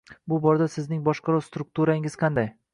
Bu 0.31 0.39
borada 0.45 0.67
sizning 0.77 1.05
boshqaruv 1.09 1.45
strukturangiz 1.51 2.21
qanday? 2.27 2.53